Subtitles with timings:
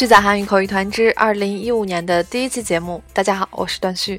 [0.00, 3.04] 续载韩语口语团之二零一五年的第一期节目。
[3.12, 4.18] 大家好，我是段旭。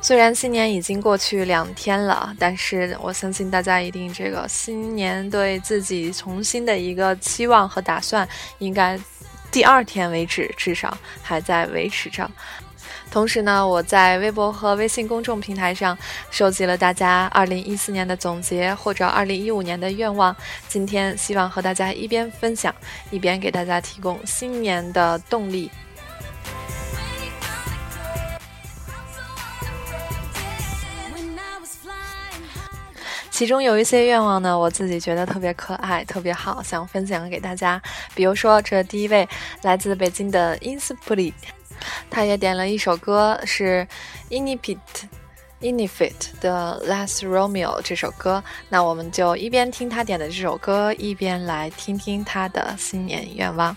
[0.00, 8.28] 虽然新年已经过去两天了，但是我相信大家一定这个新年对自己重新的一个期望和打算，
[8.58, 8.96] 应该
[9.50, 12.30] 第二天为止至少还在维持着。
[13.10, 15.96] 同时呢，我在微博和微信公众平台上
[16.30, 20.36] 收集了大家二零一四年的总结或者二零一五年的愿望，
[20.68, 22.74] 今天希望和大家一边分享，
[23.10, 25.70] 一边给大家提供新年的动力。
[33.30, 37.80] 其中有一些愿望呢，我自己觉得特别可爱，特别好，想分享给大家。
[38.12, 39.28] 比如说，这第一位
[39.62, 41.32] 来自北京的 Inspli，
[42.10, 43.86] 他也点了一首歌，是
[44.30, 44.78] Inipit
[45.60, 48.42] Inifit 的 Last Romeo 这首歌。
[48.68, 53.76] 那我们就一边听他点的这首歌，一边来听听他的新年愿望。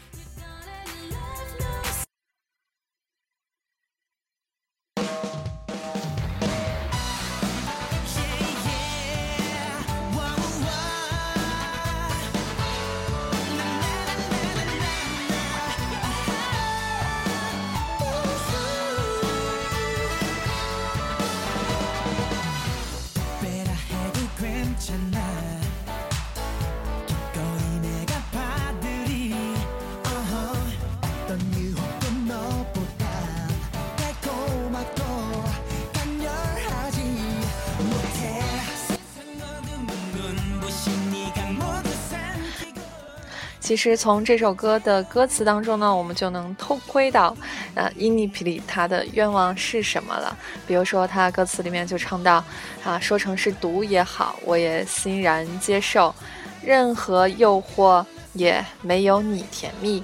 [43.61, 47.37] 其实从这首歌的歌词当中呢，我们就能偷窥到，
[47.75, 50.37] 呃，伊尼皮里他的愿望是什么了。
[50.67, 52.45] 比如说，他歌词里面就唱到，
[52.85, 56.15] 啊，说成是毒也好，我也欣然接受，
[56.63, 60.03] 任何诱惑也没有你甜蜜，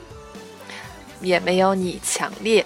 [1.21, 2.65] 也没有你强烈。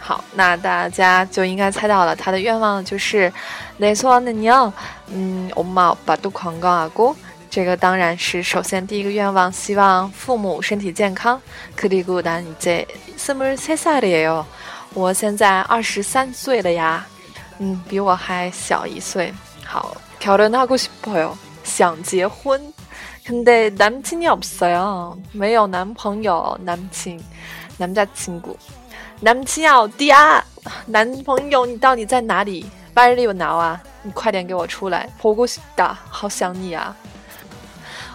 [0.00, 3.30] 好，那大家就应该猜到了，他的愿望就是
[3.78, 4.72] 내소원은요
[5.12, 7.14] 嗯，엄마아빠도건강하고
[7.52, 11.40] 这个当然是首先第一个愿望，希望父母身体健康。
[11.76, 14.44] 그리고난이제스물세살이에 요，
[14.92, 17.06] 我现在二十三岁了呀，
[17.58, 19.32] 嗯，比我还小一岁。
[19.64, 21.32] 好，결혼하고싶어 요，
[21.64, 22.60] 想结婚。
[23.26, 28.56] 근데남친이없어 요， 没有男朋友，남친남자친구
[29.20, 30.42] 남친어디 야？
[30.86, 32.66] 男朋友你到底在哪里？
[32.94, 35.08] 빨리나 와， 你快点给我出来。
[35.20, 36.96] 보고싶 다， 好想你啊。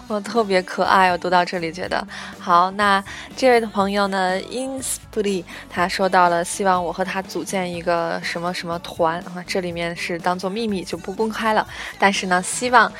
[0.09, 2.05] 我 特别可爱，我读到这里觉得
[2.39, 2.71] 好。
[2.71, 3.01] 那
[3.37, 11.65] 这位的朋友呢，Inspli，他说到了希望我和他组建一个什么什么团啊，这里面是当做秘密就不公开了。
[11.99, 12.91] 但是呢，希望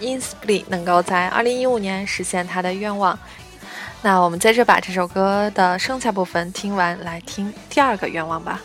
[0.00, 3.16] Inspli 能够在二零一五年实现他的愿望。
[4.02, 8.60] 那我们接着把这首歌的剩下部分听完，来听第二个愿望吧。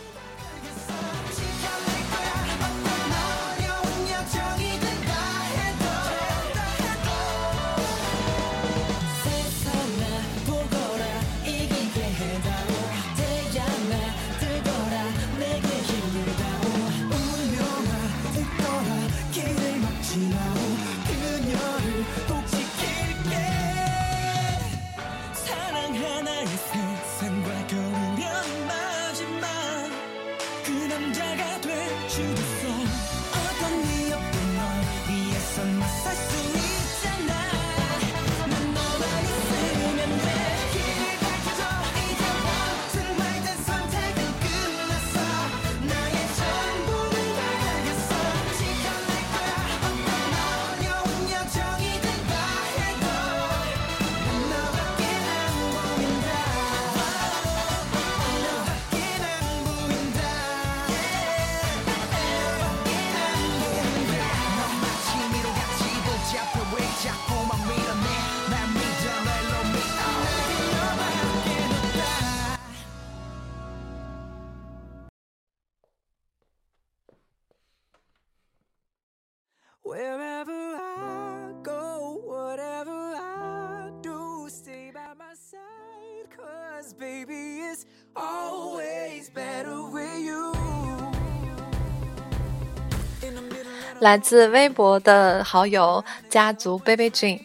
[94.01, 97.39] 来自微博的好友家族 baby dream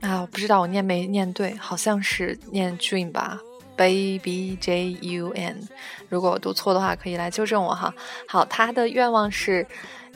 [0.00, 3.40] 啊，我不知道我念没念对，好像是念 dream 吧
[3.76, 5.56] baby j u n。
[6.08, 7.92] 如果我读错的话，可以来纠正我哈。
[8.28, 9.66] 好，他的愿望是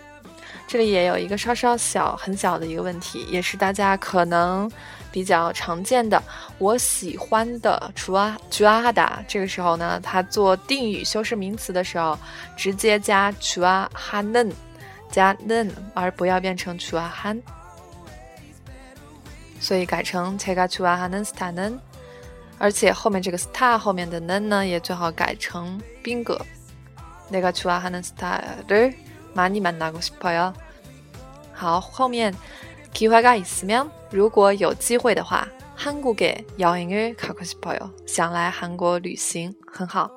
[0.67, 4.71] 这里也有一个稍稍小、很小的一个问题，也是大家可能
[5.11, 6.21] 比较常见的。
[6.57, 12.17] 我喜欢的 “chua chuahada，这个时候呢，它做定语修饰名词的时候，
[12.55, 14.51] 直接加 chuahane，
[15.11, 17.41] 加 “nen”，而不要变成 chuahan。
[19.59, 21.77] 所以改成 chega chuahane stane。
[22.57, 26.39] 而且后面这个 sta 后面的 “nen” 呢，也最好改成宾格
[27.31, 28.93] ，lega chua h a n stader。
[29.30, 30.52] 斯塔的，马尼曼拿过去朋友，
[31.52, 32.34] 好，后面。
[32.94, 35.46] 기회가있으면如果有机会的话，
[35.76, 37.90] 한국에여행을가고싶어 요。
[38.06, 40.10] 想来韩国旅行，很好。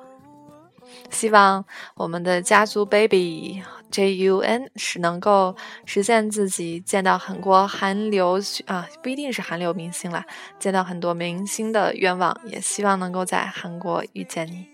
[1.10, 1.62] 希望
[1.94, 5.54] 我们的家族 baby J U N 是能够
[5.84, 10.24] 实现自己见到很多韩流啊，不一定是韩流明星啦，
[10.58, 14.66] 见到很多明星的愿望，也希望能够在韩国遇见你。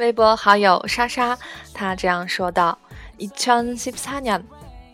[0.00, 1.38] 微博好友莎莎，
[1.72, 2.76] 她这样说道：“
[3.18, 4.42] 이천십사 년，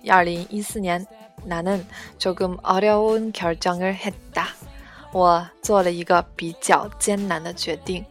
[0.06, 1.06] 二零一四年，
[1.46, 4.46] 나는조금어려운결정을했다。
[5.12, 8.04] 我做了一个比较艰难的决定。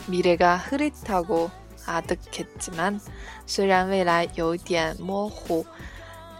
[0.09, 3.01] 미래가흐릿하고아득했지 만，
[3.47, 5.67] 虽然未来有点模糊。”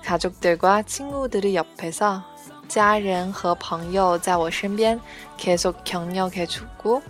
[0.05, 2.23] 가족들과친구들이옆에 서，
[2.69, 5.01] 家人和朋友在我身边，
[5.37, 7.03] 계속격려해주 고，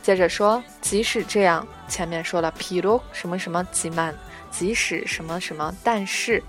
[0.05, 4.15] 接着说，即使这样，前面说了，譬如什么什么吉曼，
[4.53, 6.41] 即使什么什么，但是，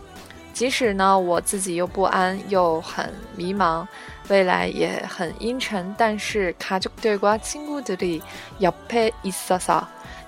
[0.53, 3.87] 即使呢我自己又不安又很迷茫，
[4.28, 9.84] 未来也很阴沉，但是가족들과친구들이옆에있어 서，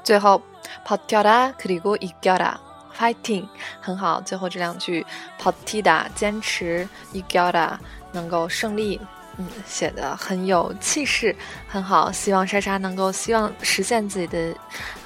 [0.03, 0.41] 最后。
[0.85, 2.59] 버텨라그리고이겨라
[2.95, 3.47] fighting
[3.81, 5.03] 很好，最后这两句
[5.39, 7.79] 버티다坚持이겨라
[8.11, 9.01] 能够胜利，
[9.36, 11.34] 嗯，写的很有气势，
[11.66, 12.10] 很好。
[12.12, 14.54] 希望莎莎能够希望实现自己的，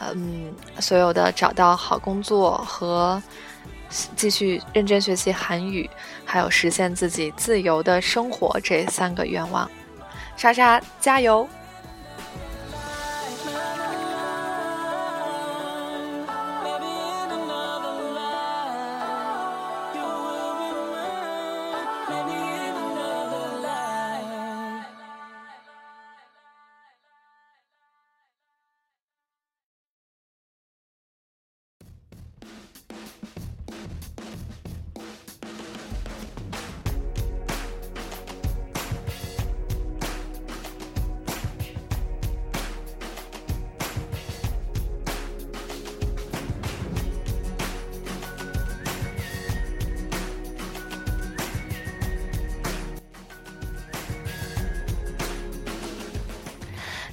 [0.01, 3.23] 嗯，所有的找到好工作和
[4.15, 5.89] 继续认真学习韩语，
[6.25, 9.71] 还有实现自己自由的生活这三个愿望。
[10.37, 11.49] 莎莎加油！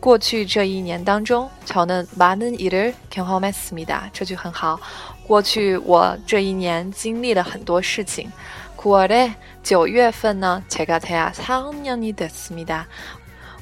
[0.00, 4.08] 过去这一年当中，저는많은일을경험했습니 다。
[4.12, 4.78] 这句很好。
[5.26, 8.30] 过去我这一年经历了很多事情。
[8.76, 9.32] 9월 에，
[9.64, 12.86] 九月份呢，제가대학사학년이됐습니 다。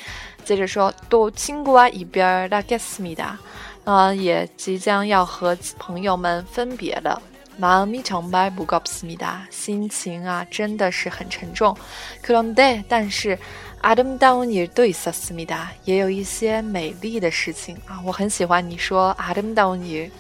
[0.45, 3.37] 接着说，또친구와이별하겠습니 다，
[3.85, 7.23] 啊，也即将要和朋友们分别了。
[7.61, 11.75] 마음이정말무겁습니 다， 心情啊真的是很沉重。
[12.23, 13.39] 그런데但是
[13.81, 17.99] 아름다운일도있었습니 다， 也有一些美丽的事情啊。
[18.05, 20.11] 我很喜欢你说아름다운 일，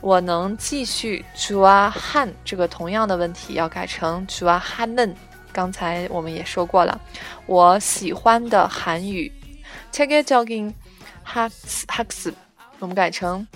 [0.00, 5.14] 我能继续 jua han 这个同样的问题要改成 jua hanen。
[5.52, 7.00] 刚才我们也说过了，
[7.46, 9.30] 我喜欢的韩语
[9.90, 10.74] c h e k e j o g i n
[11.26, 12.32] haks haks，
[12.78, 13.46] 我们改成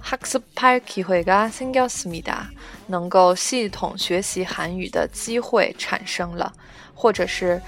[0.00, 2.50] 학습할기회가생겼습니 다，
[2.88, 6.52] 能够系统学习韩语的机会产生了，
[6.94, 7.60] 或者是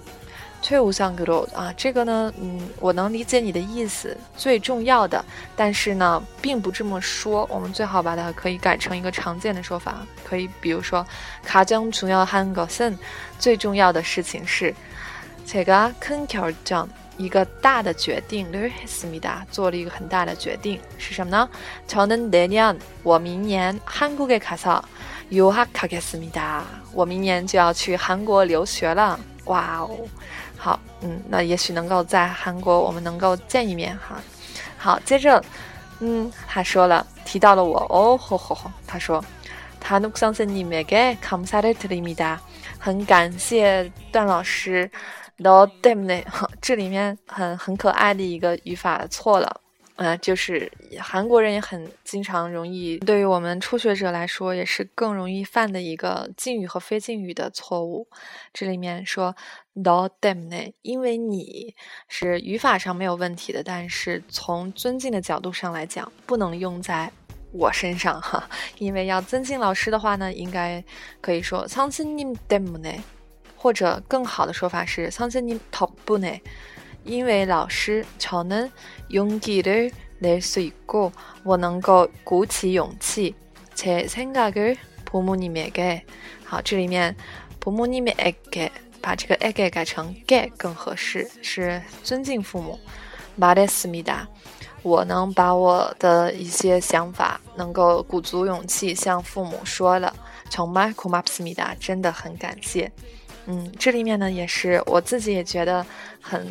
[0.69, 4.17] 最无上格罗啊，这个呢，嗯，我能理解你的意思。
[4.35, 5.23] 最重要的，
[5.55, 7.47] 但是呢，并不这么说。
[7.51, 11.07] 我们最好把它可以改成一个常见的说法，可以比如说，
[11.45, 12.97] 卡江중요한것은
[13.39, 14.75] 最重要的事情是，
[15.47, 21.47] 제가큰결정 一个大的决定，를斯密达做了一个很大的决定，是什么呢？
[21.87, 26.63] 저는내년我明年한국에가서유학하겠습니 다。
[26.93, 29.21] 我明年就要去韩国留学了。
[29.45, 29.99] 哇哦，
[30.59, 34.21] 好，嗯，那也许能够在韩国我们能够见一面哈。
[34.79, 35.43] 好，接着，
[36.01, 39.23] 嗯，他说了，提到了我，哦吼吼吼，他说，
[39.81, 42.39] 他누상선님에게감사를드립니 다。
[42.79, 44.91] 很感谢段老师。
[45.37, 46.23] no damn 呢，
[46.61, 49.61] 这里面很很可爱的一个语法错了，
[49.99, 58.09] 呃，就是韩国人也很经常容易，对于我们初学者来说也是更容易犯的一个敬语和非敬语的错误。
[58.53, 59.37] 这里面说
[59.75, 61.75] no damn 呢，因为你
[62.09, 67.11] 是语法上没有问题的，但是从尊敬的角度上来讲，不能用在
[67.53, 70.83] 我身上哈，因为要尊敬老师的话呢，应该
[71.21, 72.91] 可以说상스님 damn 呢。
[73.57, 76.39] 或者更好的说法是선생님덕분 에，
[77.05, 83.35] 因为老师，저는용기를낼수있 고， 我能够鼓起勇气。
[83.75, 86.03] 제생각을부모님에 게，
[86.45, 87.17] 好，这里面
[87.61, 88.15] 부모님에
[88.51, 88.71] 게，
[89.03, 92.79] 把这个에 게改成게更合适，是尊敬父母。
[93.37, 94.29] 말했습니 다，
[94.83, 100.15] 我能把我的一些想法能够鼓足勇气向父母说了。
[100.51, 102.93] 정말고맙습니 다， 真的很感谢。
[103.47, 105.85] 嗯，这里面呢也是我自己也觉得
[106.21, 106.47] 很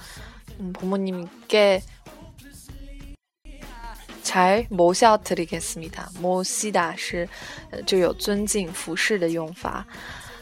[0.60, 1.82] 嗯부모님께
[4.22, 6.08] 才모셔드리겠습니 다。
[6.20, 7.28] 모시다是，
[7.70, 9.84] 呃，就有尊敬、服侍的用法，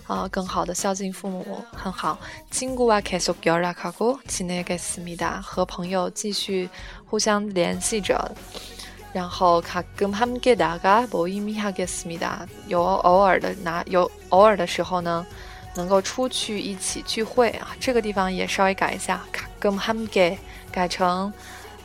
[0.06, 2.18] 啊，更好的孝敬父母很好。
[2.50, 5.40] 친구와계속연락하고지내겠습니 다。
[5.40, 6.68] 和朋友继续
[7.04, 8.32] 互相联系着，
[9.12, 12.46] 然后가끔함께나가모임이하겠습니 다。
[12.66, 15.24] 有偶尔的拿有偶尔的时候呢，
[15.76, 17.76] 能够出去一起聚会啊。
[17.78, 20.38] 这个地方也稍微改一下，가끔함께
[20.72, 21.32] 改成。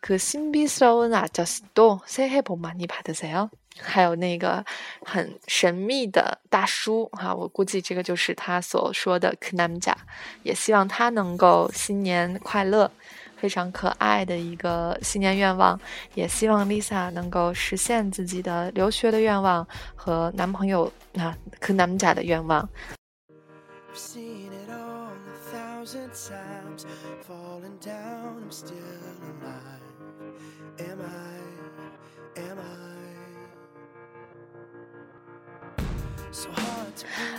[0.00, 3.50] 그 신비스러운 아저씨도 새해 복 많이 받으세요.
[3.80, 4.64] 还有那个
[5.04, 9.94] 很神秘的大叔哈，我估计这个就是他所说的그 남자，
[10.42, 12.90] 也希望他能够新年快乐。
[13.34, 15.76] 非常可爱的一个新年愿望，
[16.14, 22.68] 也希望 Lisa 能够实现自己的留学的愿望和男朋友啊和男家的愿望。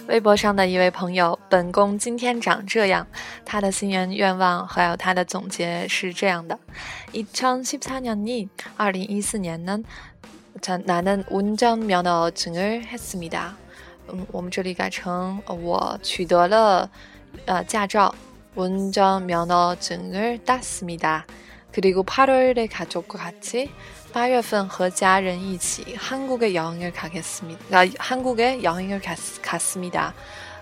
[0.08, 3.08] 微博上的一位朋友，本宫今天长这样，
[3.46, 6.60] 他的新年愿望还有他的总结是这样的：
[7.14, 9.82] 이천십사년이二零一四年呢，
[10.62, 13.54] 나는운전면허증을했습니 다。
[14.10, 16.90] 嗯，我们这里改成我取得了
[17.46, 18.14] 呃驾照，
[18.56, 21.24] 운전면허증을땄습니 다。
[21.78, 23.72] 그리고팔월에가족과같이
[24.14, 27.64] 八月份和家人一起，韩国的여행을가겠습니 다。
[27.72, 30.14] 啊，韩国的여행을가갔습니 다。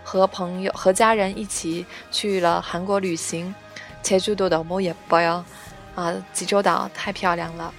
[0.03, 3.53] 和朋友和家人一起去了韩国旅行。
[4.03, 5.43] 제주도너무예뻐 요。
[5.95, 7.73] 啊，济州岛太漂亮了。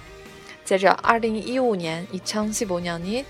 [0.63, 3.25] 接着，二零一五年，이천십오년 이，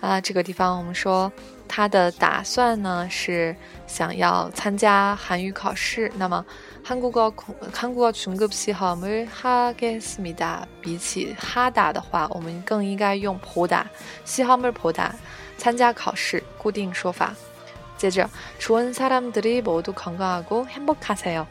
[0.00, 1.30] 啊，这个地方我们说
[1.72, 3.54] 他的打算呢是
[3.86, 6.44] 想要参加韩语考试，那么。
[6.84, 7.32] 韩国어
[7.70, 10.66] 韩国어중급시험을하겠습니 다。
[10.80, 13.86] 比起哈达的话，我们更应该用普达。
[14.24, 15.10] 시험을보 다，
[15.58, 17.34] 参加考试，固定说法。
[17.98, 18.26] 接着，
[18.58, 21.44] 祝恩사람들이모두건강하고행복하세 요。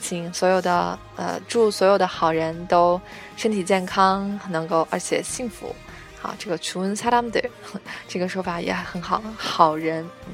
[0.00, 3.00] 请所有的呃，祝所有的好人都
[3.36, 5.74] 身体健康，能够而且幸福。
[6.21, 7.43] 好，这个 “chun salamde”
[8.07, 10.33] 这个说法也很好，好人，嗯，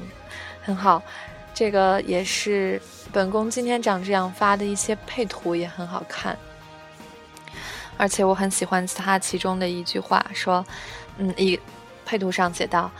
[0.62, 1.02] 很好。
[1.54, 2.78] 这个也是
[3.10, 6.36] 本宫今天长这样发的一些配图也很好看，
[7.96, 10.62] 而且我很喜欢他其中的一句话，说
[11.16, 11.58] ：“嗯，一
[12.04, 12.90] 配图上写道，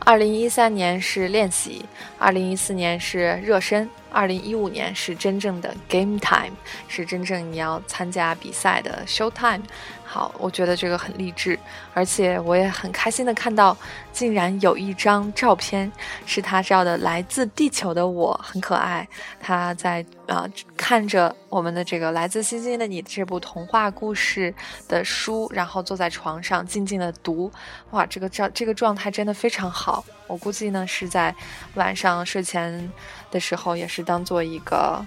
[0.00, 1.86] 二零一三年是练习，
[2.18, 6.52] 二零一四年是热身，二零一五年是真正的 game time，
[6.86, 9.62] 是真正你要参加比赛的 show time。”
[10.08, 11.58] 好，我觉得这个很励志，
[11.92, 13.76] 而且我也很开心的看到，
[14.12, 15.90] 竟然有一张照片
[16.24, 19.06] 是他照的来自地球的我，很可爱。
[19.40, 24.54] 他在啊看着我们的这个来自星星的你这部童话故事
[24.88, 27.50] 的书，然后坐在床上静静的读。
[27.90, 30.04] 哇，这个照这个状态真的非常好。
[30.28, 31.34] 我估计呢是在
[31.74, 32.92] 晚上睡前
[33.30, 35.04] 的时候，也是当做一个。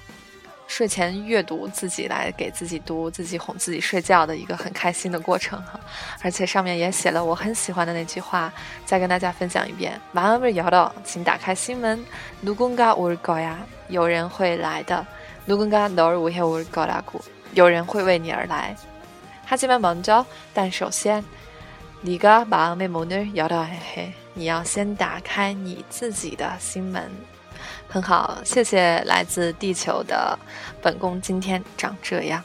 [0.68, 5.78] 睡前阅读，自己来给自己读，自己哄自己睡觉的一个很开心的过程哈，
[6.22, 8.52] 而且上面也写了我很喜欢的那句话，
[8.84, 10.00] 再跟大家分享一遍。
[10.12, 12.04] 晚安，不摇到，请打开心门。
[12.42, 13.56] 누군가올거 야，
[13.88, 15.06] 有人会来的。
[15.46, 17.20] 누군가너를위해올거라 고，
[17.52, 18.74] 有人会为你而来。
[19.46, 21.22] 하지만먼 저， 但首先，
[22.02, 27.10] 네가마음의문을열어야 해， 你要先打开你自己的心门。
[27.89, 30.37] 很好，谢谢来自地球的
[30.79, 32.41] 本宫，今天长这样。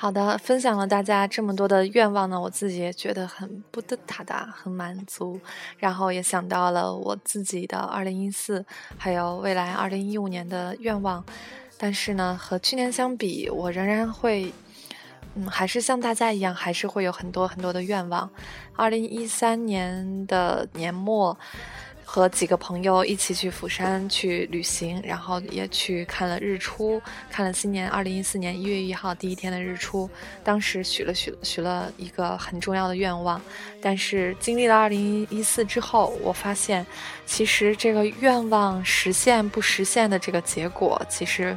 [0.00, 5.40] 好的，分享了大家这么多的愿望呢，我自己也觉得很不得塔达，很满足。
[5.76, 8.64] 然后也想到了我自己的二零一四，
[8.96, 11.24] 还有未来二零一五年的愿望。
[11.76, 14.52] 但是呢，和去年相比，我仍然会，
[15.34, 18.30] 嗯，还是像大家一样，还是会有很多很多的愿望。
[18.76, 21.36] 二零一三年的年末。
[22.10, 26.98] 和几个朋友一起去釜山去旅行，然后也去看了日出，
[27.30, 30.08] 看了新年二零一四年一月一号第一天的日出。
[30.42, 33.38] 当时许了许许了一个很重要的愿望，
[33.82, 36.84] 但是经历了二零一四之后，我发现
[37.26, 41.56] 其实这个愿望实现不实现的这个结果，其实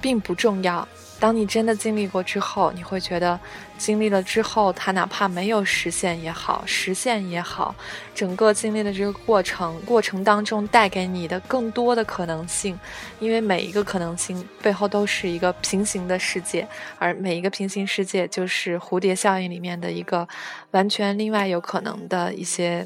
[0.00, 0.86] 并不重要。
[1.22, 3.38] 当你真的经历过之后，你会觉得，
[3.78, 7.72] 经历了之后，它哪怕没有实现也好，实现也好，
[8.12, 12.76] 整个经历的这个过程，过程当中带给你的更多的可能性，
[13.20, 16.66] 因为每一个可能性背后都是一个平行的世界，
[16.98, 20.26] 而每一个平行世界就是蝴蝶效应里面的一个
[20.72, 22.84] 完全另外有可能的一些。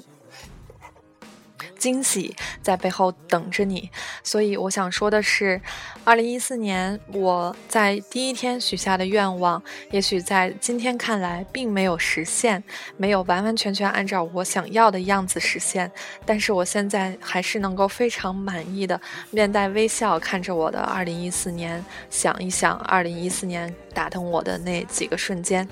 [1.79, 3.91] 惊喜在背后等着你，
[4.23, 5.61] 所以我想说的是，
[6.05, 12.63] 二零一四年我在第一天许下的愿望，也许在今天看来并没有实现，
[12.97, 15.91] 没有完完全全按照我想要的样子实现，
[16.25, 25.69] 但是我现在还是能够非常满意的面带微笑看着我的二零一四年，想一想二零一四年打动我的那几个瞬间。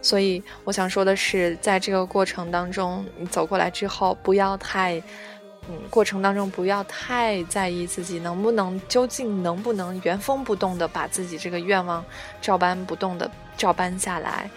[0.00, 4.96] 所以我想说的是，在这个过程当中，你走过来之后，不要太，
[5.68, 12.04] 嗯，过程当中不要太在意自己能不能，究竟能不能原封不动的把自己这个愿望
[12.40, 14.48] 照搬不动的照搬下来。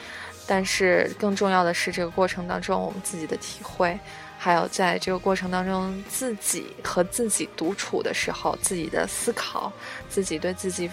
[0.48, 3.98] 但是更重要的是，这个过程当中我们自己的体会，
[4.44, 9.72] 还有在这个过程当中自己和自己独处的时候，自己的思考，
[10.10, 10.90] 自己对自己。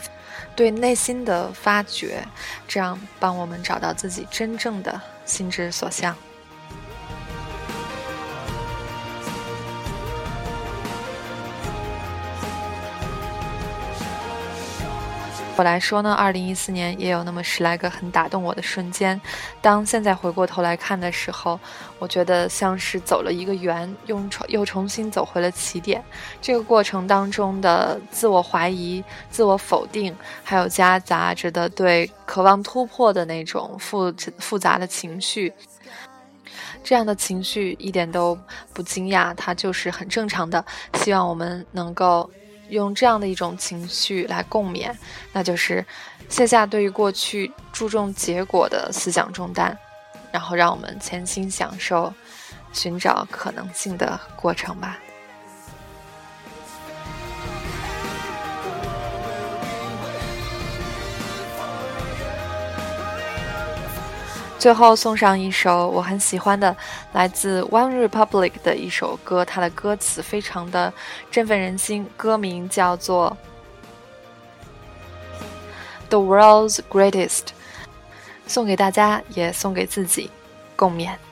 [0.55, 2.23] 对内心的发掘，
[2.67, 6.15] 这样帮我们找到自己真正的心之所向。
[15.59, 19.21] 我来说呢，二零一四年也有那么十来个很打动我的瞬间。
[19.61, 21.59] 当现在回过头来看的时候，
[21.99, 26.01] 我觉得像是走了一个圆，又重又重新走回了起点。
[26.41, 35.53] 这个过程当中的自我怀疑、自我否定，还有夹杂着的对渴望突破的那种复复杂的情绪，
[36.85, 38.39] 这样的情绪一点都
[38.73, 40.65] 不惊讶，它就是很正常的。
[41.01, 42.31] 希望我们能够。
[42.69, 44.95] 用这样的一种情绪来共勉，
[45.33, 45.85] 那就是
[46.29, 49.77] 卸下对于过去注重结果的思想重担，
[50.31, 52.13] 然后让我们潜心享受
[52.73, 54.99] 寻找可能性的过程吧。
[64.59, 66.77] 最后送上一首我很喜欢的，
[67.13, 70.93] 来自 One Republic 的一首歌，它的歌词非常的
[71.31, 73.37] 振奋人心，歌名叫做
[76.09, 77.29] 《The World's Greatest》，
[78.49, 80.29] 送给大家，也送给自己，
[80.75, 81.28] 共勉。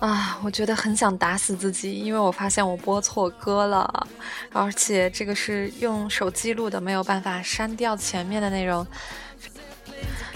[0.00, 4.06] 啊，我觉得很想打死自己，因为我发现我播错歌了，
[4.52, 8.86] 而且这个是用手机录的，没有办法删掉前面的内容，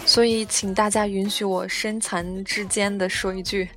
[0.04, 3.68] 所以请大家允许我身残志坚的说一句，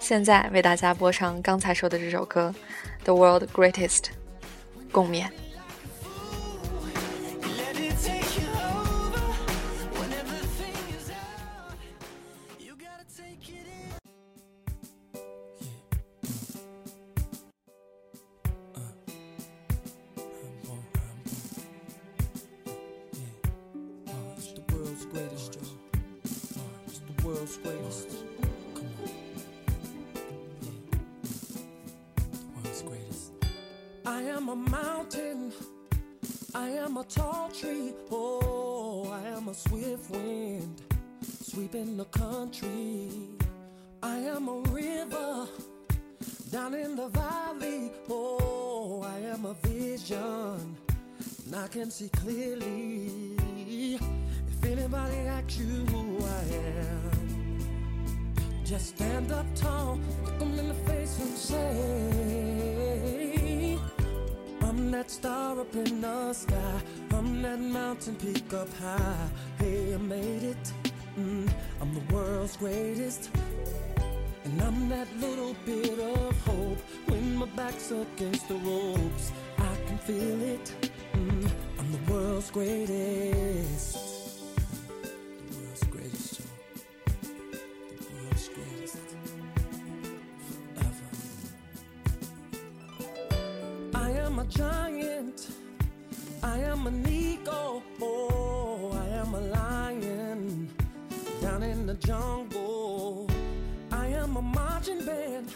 [0.00, 2.52] 现在为大家播上刚才说的这首歌，
[3.04, 3.98] 《The World Greatest》，
[4.90, 5.28] 共勉。
[34.52, 35.50] a mountain.
[36.54, 37.94] I am a tall tree.
[38.10, 40.82] Oh, I am a swift wind
[41.22, 43.08] sweeping the country.
[44.02, 45.48] I am a river
[46.50, 47.92] down in the valley.
[48.10, 50.76] Oh, I am a vision.
[51.46, 53.36] And I can see clearly.
[53.94, 56.44] If anybody asks you who I
[56.76, 58.32] am,
[58.66, 62.51] just stand up tall, look them in the face and say,
[64.92, 66.80] that star up in the sky,
[67.12, 69.28] I'm that mountain peak up high.
[69.58, 70.72] Hey, I made it.
[71.18, 71.50] Mm,
[71.80, 73.30] I'm the world's greatest.
[74.44, 79.32] And I'm that little bit of hope when my back's against the ropes.
[79.58, 80.74] I can feel it.
[81.14, 84.11] Mm, I'm the world's greatest.
[94.32, 95.48] Am a giant.
[96.42, 97.82] I am an eagle.
[98.00, 100.70] Oh, I am a lion
[101.42, 103.28] down in the jungle.
[103.90, 105.54] I am a marching band.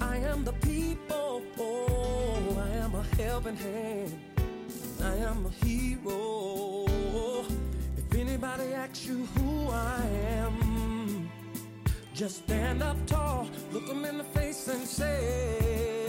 [0.00, 1.42] I am the people.
[1.58, 4.18] Oh, I am a helping hand.
[5.02, 6.86] I am a hero.
[7.98, 10.02] If anybody asks you who I
[10.38, 11.30] am,
[12.14, 16.01] just stand up tall, look them in the face and say,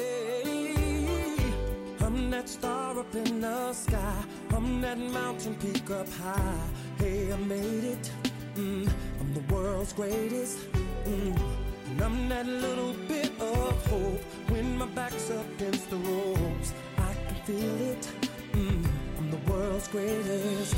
[2.33, 4.23] that star up in the sky.
[4.55, 6.65] I'm that mountain peak up high.
[6.97, 8.11] Hey, I made it.
[8.55, 10.57] Mm, I'm the world's greatest.
[11.05, 11.39] Mm,
[11.89, 16.73] and I'm that little bit of hope when my back's up against the ropes.
[16.97, 18.03] I can feel it.
[18.53, 18.83] Mm,
[19.19, 20.75] I'm the world's greatest.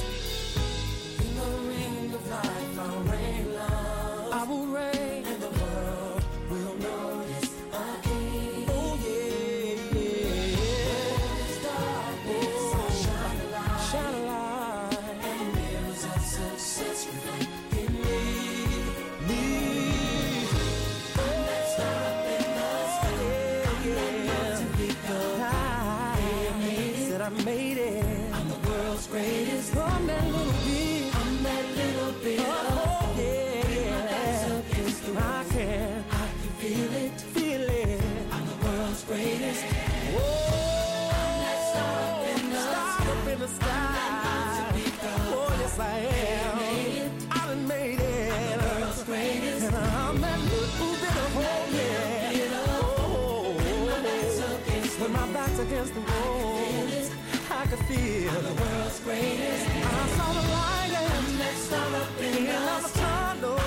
[57.96, 59.66] Feel the world's greatest.
[59.70, 63.60] I saw the light and that star up in the tunnel.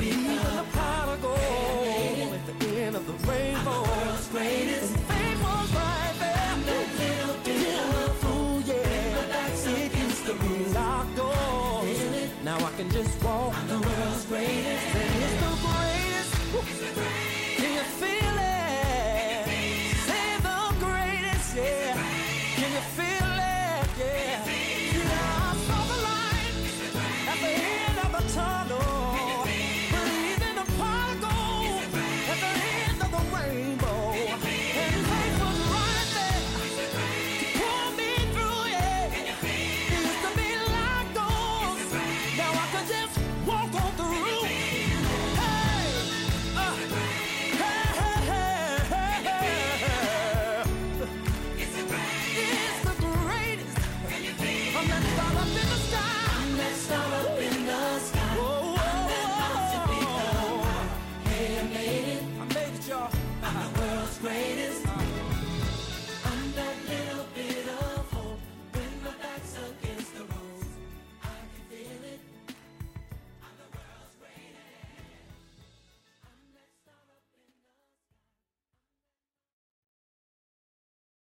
[0.00, 3.82] Even the pot of gold at the end of the rainbow.
[3.82, 4.94] world's greatest.
[4.94, 6.52] And fame was right there.
[6.68, 9.78] That little bit of fool, yeah.
[9.82, 11.98] It used to be locked doors.
[12.44, 13.54] Now I can just walk.
[13.56, 14.86] I'm the world's greatest.
[15.00, 16.32] And it's the greatest.
[16.68, 17.23] Can you